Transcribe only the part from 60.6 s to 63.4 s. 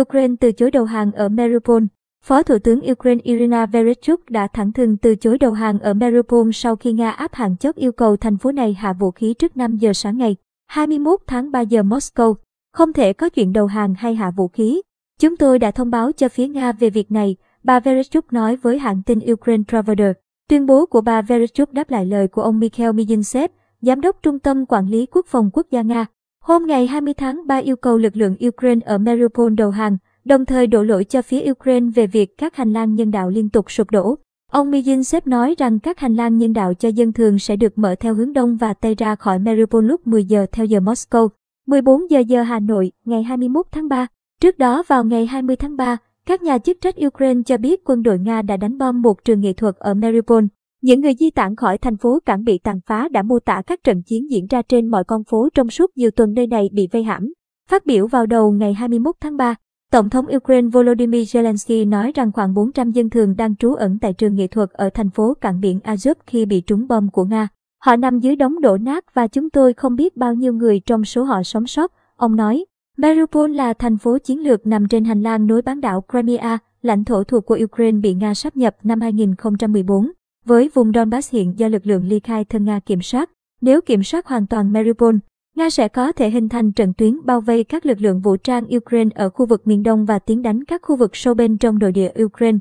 Volodymyr Zelensky nói rằng khoảng 400 dân thường